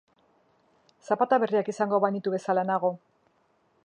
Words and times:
Zapata 1.09 1.39
berriak 1.43 1.69
izango 1.73 1.99
banitu 2.07 2.33
bezala 2.39 2.65
nago. 2.71 2.91